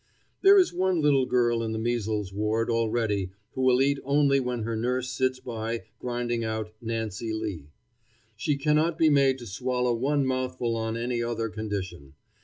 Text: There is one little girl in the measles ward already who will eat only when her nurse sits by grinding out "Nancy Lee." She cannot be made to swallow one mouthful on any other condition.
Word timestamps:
There 0.41 0.57
is 0.57 0.73
one 0.73 0.99
little 0.99 1.27
girl 1.27 1.61
in 1.61 1.73
the 1.73 1.77
measles 1.77 2.33
ward 2.33 2.71
already 2.71 3.29
who 3.51 3.61
will 3.61 3.83
eat 3.83 3.99
only 4.03 4.39
when 4.39 4.63
her 4.63 4.75
nurse 4.75 5.11
sits 5.11 5.39
by 5.39 5.83
grinding 5.99 6.43
out 6.43 6.73
"Nancy 6.81 7.31
Lee." 7.31 7.69
She 8.35 8.57
cannot 8.57 8.97
be 8.97 9.11
made 9.11 9.37
to 9.37 9.45
swallow 9.45 9.93
one 9.93 10.25
mouthful 10.25 10.75
on 10.75 10.97
any 10.97 11.21
other 11.21 11.49
condition. 11.49 12.15